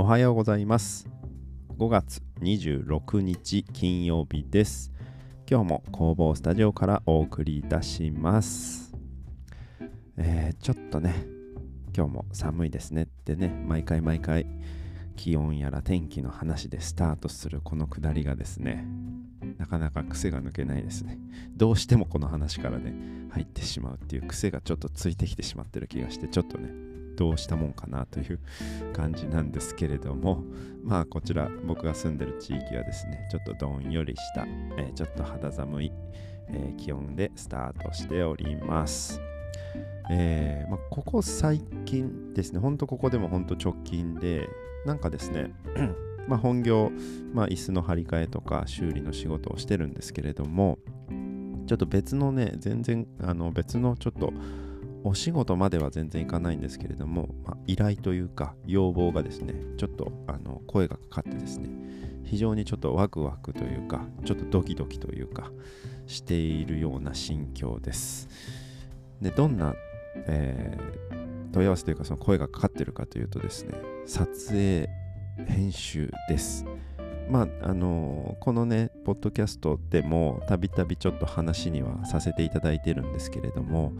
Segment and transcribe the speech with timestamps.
[0.00, 1.06] おはようございます。
[1.76, 4.90] 5月26日金曜日です。
[5.46, 8.94] 今日も工房スタジオからお送りいたします。
[10.16, 11.26] えー、ちょっとね
[11.94, 14.46] 今日も寒いですねってね毎回毎回
[15.16, 18.86] 気温やら天気の話でスタートするこのくだりがですね
[19.58, 21.18] なかなか癖が抜けないですね。
[21.54, 22.94] どうしてもこの話からね
[23.32, 26.89] 入ってしまうっていう癖がちょっとついてきてしまってる気がしてちょっとね
[27.20, 28.40] どうしたもんかなという
[28.94, 30.42] 感じなんですけれども
[30.82, 34.46] まあこちら僕が住んでる地域はですねちょっとどんよりした、
[34.78, 35.92] えー、ちょっと肌寒い、
[36.48, 39.20] えー、気温でスタートしております。
[40.12, 44.48] えーまあ、ここ最近ですね、ほんとここでもほんと直近で、
[44.84, 45.52] なんかですね、
[46.26, 46.90] まあ本業、
[47.32, 50.78] まあ椅子の張り替えとか修理の仕事をしてるんですけれども、
[51.68, 54.32] ちょっと別のね、全然あの別のちょっと
[55.02, 61.68] お仕事までは全然いかないんですけれども、まあ、依頼というか要望がですね、ちょっとあの声がかかってですね、
[62.24, 65.50] 非常にちょっとワクワクというか、ちょっとドキドキというか、
[66.06, 68.28] しているような心境です。
[69.20, 69.74] で、どんな
[70.14, 73.74] えー、問い合わせというかその声がかかってるかというとですね
[74.06, 74.88] 撮影
[75.46, 76.64] 編集です
[77.30, 83.92] まああのー、このねポッドキャストでもたびたびちょっと話にはさせていただいてるんですけれども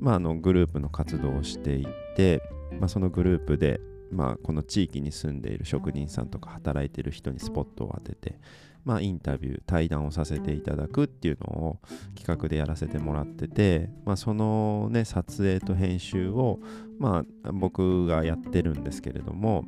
[0.00, 2.42] まああのグループの活動をしていて、
[2.78, 8.38] まあ、そのグループでまあこの地域に住んでいる職人さんとか働いてる人にスポットを当てて
[8.84, 11.78] まあ、インタビュー対談をさせていただくっていうのを
[12.14, 16.60] 企画でやらせてもらってて、まあ、そのね撮影と編集を、
[16.98, 19.64] まあ、僕がやってるんですけれども、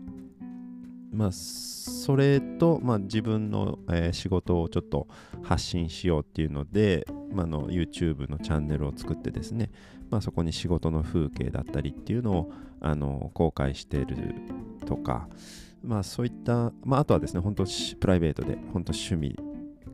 [1.13, 5.09] まあ、それと、まあ、自分の、えー、仕事をちょっと
[5.43, 9.71] 発信しようっていうので、まあ、の YouTube のチャンネルを作ってですね、
[10.11, 14.35] まあ、そこに仕事の風景だったりっていうのをあの公開してる
[14.87, 15.29] とか、
[15.83, 19.37] まあそういった、まああとはですね、本当プライベートで、本当趣味、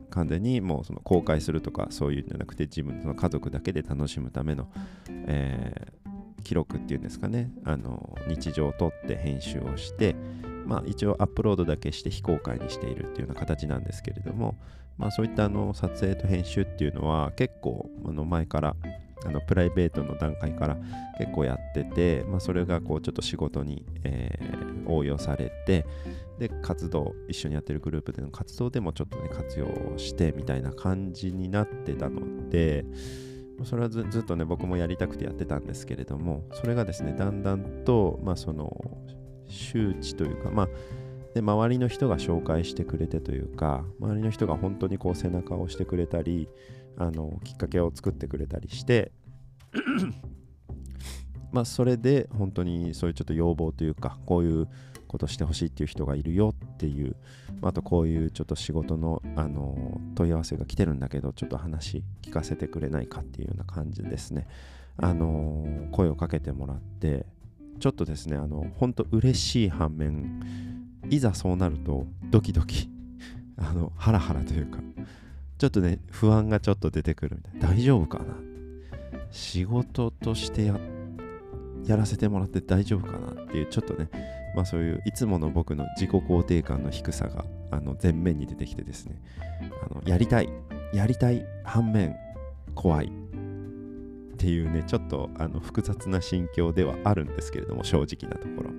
[0.09, 4.69] 完全にもうその公開するとかそういうんじゃなくて自分の家族だけで楽しむための、
[5.09, 10.15] えー、記録っていうんですかね、あの日常を撮って編集をして、
[10.65, 14.57] まあ一応アップロードだけして非公開にしているっていうような形なんですけれども、
[14.97, 18.75] まあそういったあの撮影と編集っていうのは結構あの前から
[19.25, 20.77] あのプライベートの段階から
[21.17, 25.85] 結構やってて、まあ、それがこうちょっと仕事に、えー、応用されて
[26.39, 32.85] で活動一緒にやってるグループでの活動でもちょっとね活用してみたいな感じになってたので
[33.63, 38.75] それはずっとね僕もやりたくてやってたんですけれどもそれがですねだんだんとまあその
[39.47, 40.69] 周知というかまあ
[41.33, 46.47] で周りの人が紹介してくれてというか周りの人が本当にこう背中を押してくれたり
[46.97, 49.11] あのきっかけを作ってくれたりして
[51.51, 54.67] まあそれで本当にそういうちょっと要望というかこういう
[55.07, 57.15] ことしてほしいっていう人がいるよっていう
[57.61, 64.47] あとこういうちょっと仕事のあの問い合わせが来てるんだけどちょっと話聞かせてくれないかっていうような感じですね。
[64.97, 67.25] あの声をかけてもらって
[67.79, 70.41] ちょっとですねあの本当嬉しい反面
[71.09, 72.89] いざそうなるとドキドキ
[73.57, 74.79] あのハラハラというか
[75.63, 77.75] ちょっとね、不安がちょっと出てくるみたいな。
[77.75, 78.35] 大丈夫かな？
[79.31, 80.77] 仕事としてや
[81.85, 83.43] やらせてもらって大丈夫かな？
[83.43, 84.09] っていう、ちょっとね、
[84.57, 89.21] まあそういういつもの僕の自己肯定感の低さがあの前面に出てきてですね、
[89.89, 90.49] あのやりたい、
[90.93, 92.13] やりたい反面
[92.75, 93.22] 怖い。
[94.43, 98.71] っていうね、ちょっとあの複雑な心境ではあるんですけれども、正直なところ。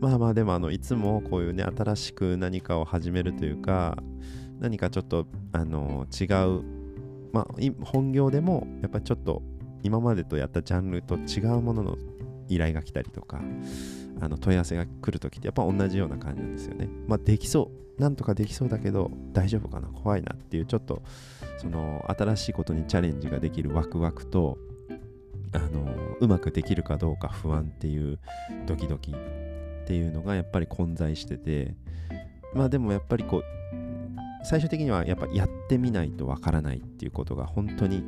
[0.00, 3.96] まあまあでもあのいつもこういうね新しく何かを始めるというか
[4.58, 6.62] 何かちょっとあの違う、
[7.32, 7.46] まあ、
[7.82, 9.42] 本業でもやっぱちょっと
[9.82, 11.96] 今までとやったジャンルと違うものの
[12.48, 13.40] 依頼が来たりとか
[14.20, 16.90] あの問い合わせが来るときってやっぱ同じような感じなんですよね。
[17.06, 18.00] まあできそう。
[18.00, 21.02] なんとかできそうだけど大丈夫かな怖いなっていうちょっと
[21.56, 24.58] その新しいことにチャレンジができるワクワクと
[25.52, 28.18] あのうまくできるかどうか不安っていう
[28.66, 29.14] ドキドキっ
[29.86, 31.74] ていうのがやっぱり混在してて
[32.54, 33.44] まあでもやっぱりこう
[34.44, 38.04] 最終的にはやっぱやってみないとわからないっていうことが本当に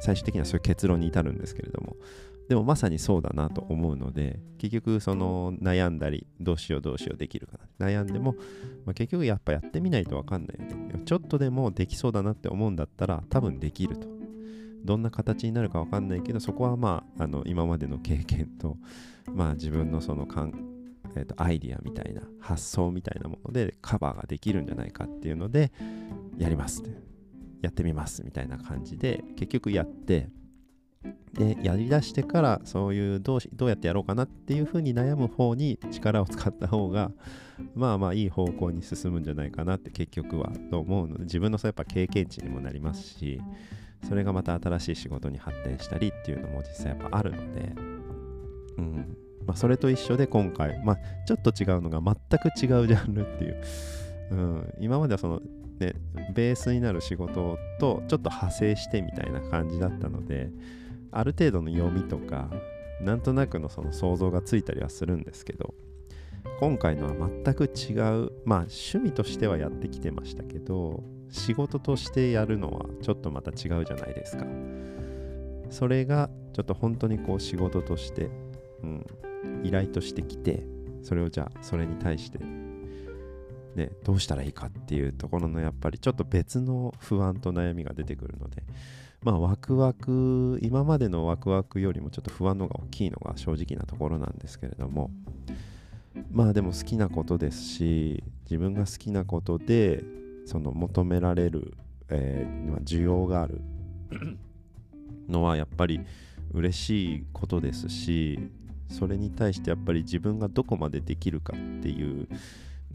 [0.00, 1.96] 最終的にはそういう結論に至るんですけれども
[2.48, 8.36] でもまさにそうだなと思うので結局その悩んだりどうしようどうしようできるかな悩んでも、
[8.86, 11.02] まあ、結局やっぱやってみないとわかんないよね。
[11.04, 14.17] ちょっとでもできそうだなって思うんだったら多分できると。
[14.84, 18.76] どんな形になるかわかんないけどそこはまああの今までの経験と
[19.32, 20.52] まあ自分のその感
[21.16, 25.72] えーと、アイディアみたいな発想みたいなものでカバーができるんじゃないかっていうので
[26.36, 26.82] やります。
[26.82, 27.08] って
[27.62, 30.28] やってみますみたいな感じで結局やって
[31.32, 37.10] でやりだしてからそういうどうどうやってやろうかなっていうふうに悩む方に力を使った方が
[37.74, 43.40] まあまあいい方向に進むんじゃないかなって結局はと思うので自分のそうやっぱ経験値にもなりますし
[44.06, 47.72] それがまた新しい仕事に発展したりっていうのも実際やっぱあるので、
[48.78, 49.16] うん。
[49.48, 53.62] まあ、それと一緒で今回、まあ、ちょっと違うのが全く違うジャンルっていう、
[54.30, 55.40] うん、今まではその
[55.78, 55.94] ね
[56.34, 60.50] ベースになる仕事とちょっと派生してみたいな感じだったので
[61.10, 62.50] ある程度の読みとか
[63.00, 65.74] なんとなくのその想像がついたりはするんですけど
[66.60, 67.94] 今回のは全く違
[68.24, 74.46] うまあ趣味としてはやってきてましたけど仕事としてやるのはちょっとまた違うじゃないですか。
[75.70, 78.30] それがちょっと本当にこう仕事として、
[78.82, 79.06] うん、
[79.62, 80.64] 依頼としてきて
[81.02, 82.38] それをじゃあそれに対して
[83.74, 88.62] ねどうしたらいいかっていうところのやっぱりちょっと別の不安と悩みが出てくるので
[89.22, 95.10] まあワクワク今までのワクワクよりもちょっと不安のが大きいのが正直なところなんですけれども
[96.32, 100.02] まあでも好きなことですし自分が好きなことで
[100.48, 101.74] その求められる、
[102.08, 103.60] えー、需要がある
[105.28, 106.00] のはやっぱり
[106.54, 108.38] 嬉しいことですし
[108.88, 112.26] それに対してやっぱり自分がどこまでできるかっていう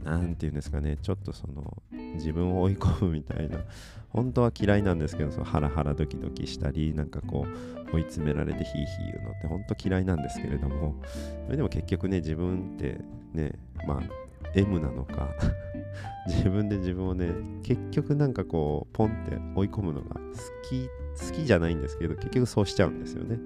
[0.03, 1.83] 何て言うんですかねちょっとその
[2.15, 3.59] 自分を追い込むみたいな
[4.09, 10.95] 本当は嫌いなんですけどそのハラハラドキドキしたりなんかこう追い詰められてヒーヒー言うのって本当嫌いなんですけれども
[11.45, 12.99] それでも結局ね自分って
[13.33, 13.53] ね
[13.87, 14.22] まあ
[14.55, 15.29] M なのか。
[16.27, 17.31] 自分で自分をね
[17.63, 20.21] 結局なんかこうポンって追い込むのが好
[20.63, 23.39] き好きじゃないんですけど結局そうしちゃうんですよね。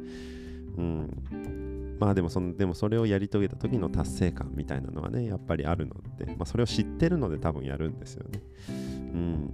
[0.77, 1.98] うん。
[2.00, 8.42] まあでもそのでもそれをやり遂げた時の達成感みたいなのはねやっぱりあるので、まあ、それを知ってるので多分やるんですよね。
[8.69, 8.71] う
[9.18, 9.53] ん。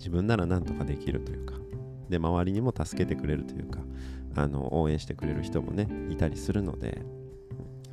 [0.00, 1.54] 自分なら何とかできるというか
[2.08, 3.80] で周りにも助けてくれるというか
[4.34, 7.02] あの応援してくれる人もねいたりするので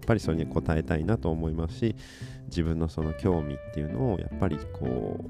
[0.08, 1.96] ぱりそれに応えたいなと思いますし
[2.48, 5.24] 自分のその興味っていうのをやっぱりこ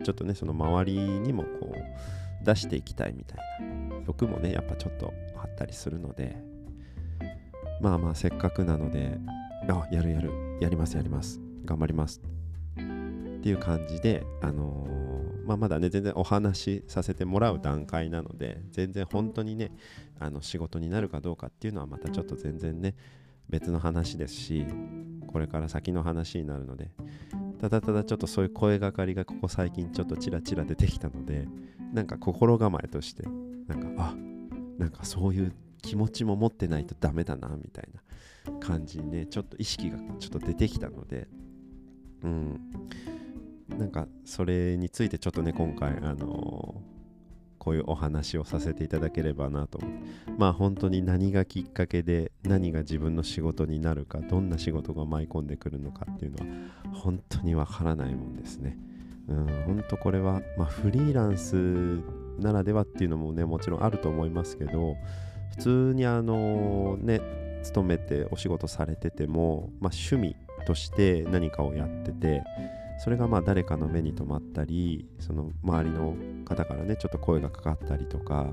[0.00, 3.38] うちょっとねその周りにもこう出していきたいみたい
[3.90, 6.36] な欲もねやっぱちょっとあったりするので
[7.80, 9.18] まあまあせっかくなので
[9.68, 12.22] あやるやるやりますやります頑張ります
[12.78, 19.72] っていう感じであのー、まあ、まだね全然お話しさせてもらう段階なので全然本当にね
[20.18, 22.94] あの仕事になるかどうかっていうのはまたちょっと全然ね
[23.48, 24.66] 別の話ですし
[25.26, 26.90] これから先の話になるので
[27.60, 31.48] ただただちょっとそういう声がかりがここ最近ちょっとちらちら出てきたので
[31.92, 33.24] なんか心構えとして
[33.66, 34.14] なんかあ
[34.78, 35.52] なんかそういう
[35.82, 37.88] 気持ちも持ってないとダメだなみたい
[38.46, 41.28] な感じにねちょっと意識がちょっと出てきたので
[42.22, 42.60] うん。
[43.76, 46.97] なんかそれについてちょっとね今回あのー
[47.58, 49.98] こういうお話をさせていただければなと思って
[50.38, 56.44] まあ本当に何がきっかけで何が自分の仕事になるかどんな仕事が舞い込んでくるのかっていうのは
[56.92, 58.78] 本当にわからないもんですね。
[59.28, 62.00] うん、本当これは、まあ、フリーランス
[62.40, 64.96] ならではっていうのもねもちろんあると思いますけど
[65.50, 67.20] 普通にあのね
[67.62, 72.42] 勤めてお仕事されてても、まあ、趣味として何かをやってて
[72.98, 78.50] それがまあ誰かの目に留まったりその周りの方からねちょっと声がかかったりとか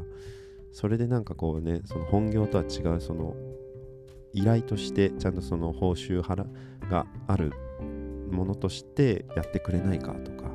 [0.72, 3.36] それでなんかこうねその本業とは違うその
[4.34, 6.46] 依頼としてちゃんとその報酬払
[6.90, 7.54] がある
[8.30, 10.52] ものとしてやってくれないかとか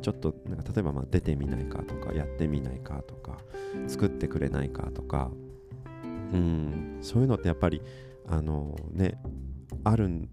[0.00, 3.38] ちょっとなんか例えばまあ出てみないかとかやってみないかとか
[3.86, 5.30] 作ってくれないかとか
[6.32, 7.82] うんそういうのってやっぱり
[8.26, 9.20] あのね
[9.84, 10.28] あるん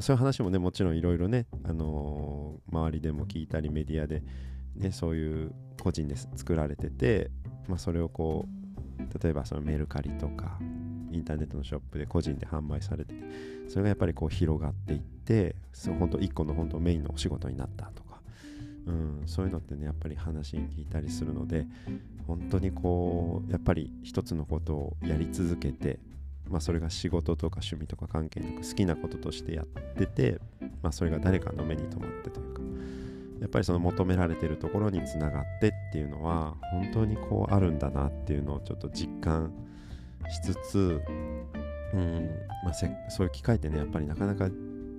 [0.00, 4.22] そういう話もねもちろんいろいろね、あのー、周りでも聞いたりメディアで、
[4.76, 7.30] ね、そういう個人で作られてて、
[7.68, 8.60] まあ、それをこう
[9.22, 10.58] 例えばそのメルカリとか
[11.10, 13.20] インターネットのショップで個人で販売されてて
[13.68, 18.20] それがやっぱりこう広がっていってその本当1個の本当メインのお仕事になったとか、
[18.86, 21.66] うん、そういうのってねやっぱり話に聞いたりするので
[22.26, 25.98] 本当にこうやっぱり一つのことをやり続けて
[26.50, 30.40] まあ、それが仕事とか趣味とか関係なく好きなこととしてやってて、
[30.82, 32.60] まあ、それが誰かの目に留まってというか
[33.40, 39.52] やっぱりその求められてるところにつながってっていうのは本当にこうあるんだなっていうのをちょっと実感
[40.28, 41.00] しつつ、
[41.94, 42.30] うん
[42.64, 42.86] まあ、そ
[43.24, 44.50] ういう機会ってねやっぱりなかなか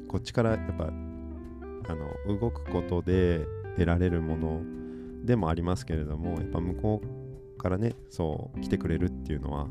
[0.08, 4.62] こっちからやっぱあの動くことで得られるもの
[5.26, 9.68] でもありますけれどもやっぱ向こうからねそう来てくれるっていうのは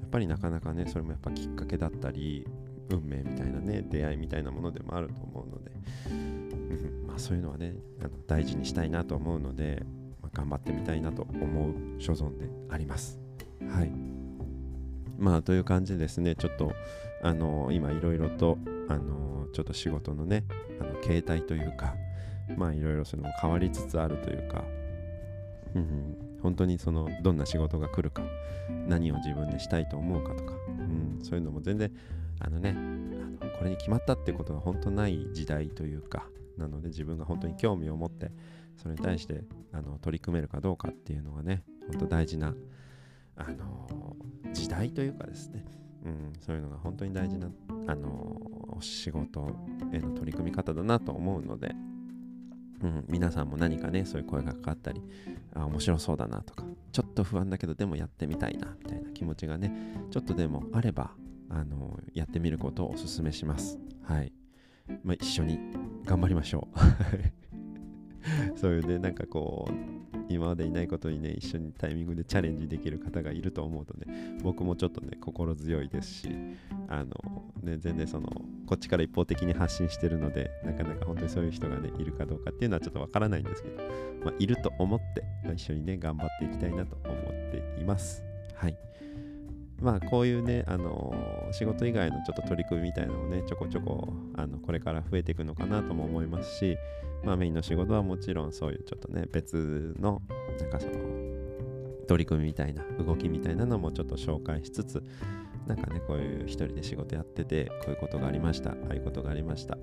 [0.00, 2.46] やっぱりなかなかねそれもやっぱきっかけだったり
[2.90, 5.70] 運命みたいなね出会いみたいなものでもあると思うので、
[6.10, 9.82] うんまあ、そういうのはねあの大事にしたいなと思うので、
[10.22, 13.18] まあ、頑張ってみたいなと思う所存であります。
[13.68, 13.90] はい
[15.18, 16.72] まあという感じですねちょっと
[17.22, 20.44] あの今いろいろとあのちょっと仕事のね
[20.80, 21.94] あの形態というか
[22.56, 24.62] まあいろいろその変わりつつあるというか、
[25.74, 28.22] うん、本当にそのどんな仕事が来るか
[28.86, 31.90] 何を自分でしたいと思うかとか、うん、そういうのも全然
[32.38, 32.70] あのね
[33.40, 38.30] あのこれに決まったってことが本当ない時代というかなので自分が本当に興味を持って
[38.76, 42.54] それに対してあの取り組めるかどうかっていうのがね本当大事な
[43.34, 44.14] あの
[44.52, 45.64] 時代というかですね、
[46.04, 47.48] うん、そういうのが本当に大事な
[47.88, 49.50] あの仕事
[49.92, 51.74] への取り組み方だなと思うので、
[52.82, 55.02] うん、皆さんも何かねそういう声がかかったり
[55.54, 59.72] あ面白そうだなとかちょっと不安だけどでもやってみたいなみたいな気持ちがね
[60.10, 61.12] ちょっとでもあれば
[61.48, 63.78] あのやってみることをおすすめします。
[64.02, 64.32] はい、
[65.04, 65.58] まあ、一緒に
[66.04, 66.78] 頑張りましょう。
[68.58, 76.28] そういうねなんかこう今までいないことにね一緒にタイミングでチャレンジできる方がいると思うとね僕もちょっとね心強いですし
[76.88, 77.10] あの
[77.62, 78.28] ね全然その
[78.66, 83.82] こっちから一方的に発信してるのでなかなか本当にそういう人がねいるかどうかっていうのはちょっとわからないんですけど、
[84.24, 87.16] まあ、いると思って、一緒にね頑張っていきたいなと思っ
[87.50, 88.22] ています。
[88.54, 88.85] はい。
[89.80, 91.14] まあこういうね、あの、
[91.52, 96.76] 仕事以外のちょっと取り組みみたいなのもね、ちょこちょこあのこれから増えていくのかなとも思いますし、
[97.24, 100.22] まあメインの仕事はもちろんそういうちょっとね、別の
[100.60, 100.94] なんかその
[102.06, 105.02] 取り組みみたいな動きみたいなのもちょっと紹介しつつ、
[105.66, 109.76] なんかね、こういう一人で仕事やってて、こういうことがありました、ああいうことがありました、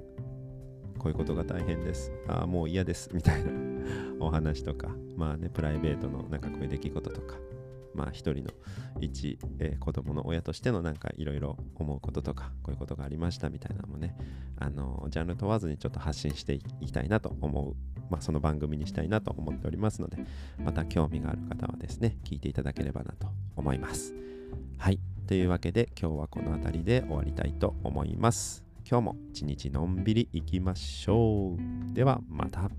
[0.97, 3.51] こういうことが大変です、ああ、もう嫌です、みたいな
[4.19, 7.35] お話とか、まあね、プライベートのなんかこういう出来事とか、
[7.95, 8.51] まあ一人の
[9.01, 14.15] 一、えー、子供の親としてのなんかいろいろ思うこととかこういうことがありましたみたいなのもね
[14.59, 17.75] あのジャンル問わずにちょっと発信していきたいなと思う
[18.09, 20.17] まあ、その番組にしたいなと思っておりますので
[20.63, 24.13] また興味がある方はですね聞いていただければなと思います。
[24.77, 25.00] はい。
[25.27, 28.63] というわけで今日はこの辺りで終わりたいと思います。
[28.89, 31.95] 今日も一日のんびりいきましょう。
[31.95, 32.69] ではまた。